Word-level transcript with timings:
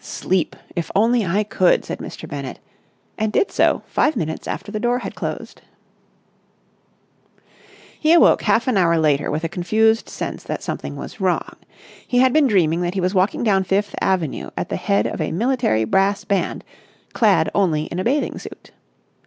"Sleep! 0.00 0.56
If 0.74 0.90
I 0.96 0.98
only 1.00 1.44
could!" 1.44 1.84
said 1.84 1.98
Mr. 1.98 2.26
Bennett, 2.26 2.60
and 3.18 3.30
did 3.30 3.52
so 3.52 3.82
five 3.84 4.16
minutes 4.16 4.48
after 4.48 4.72
the 4.72 4.80
door 4.80 5.00
had 5.00 5.14
closed. 5.14 5.60
He 8.00 8.14
awoke 8.14 8.40
half 8.44 8.66
an 8.68 8.78
hour 8.78 8.96
later 8.98 9.30
with 9.30 9.44
a 9.44 9.50
confused 9.50 10.08
sense 10.08 10.44
that 10.44 10.62
something 10.62 10.96
was 10.96 11.20
wrong. 11.20 11.56
He 12.08 12.20
had 12.20 12.32
been 12.32 12.46
dreaming 12.46 12.80
that 12.80 12.94
he 12.94 13.02
was 13.02 13.12
walking 13.12 13.44
down 13.44 13.64
Fifth 13.64 13.94
Avenue 14.00 14.48
at 14.56 14.70
the 14.70 14.76
head 14.76 15.06
of 15.06 15.20
a 15.20 15.30
military 15.30 15.84
brass 15.84 16.24
band, 16.24 16.64
clad 17.12 17.50
only 17.54 17.82
in 17.84 17.98
a 17.98 18.04
bathing 18.04 18.38
suit. 18.38 18.70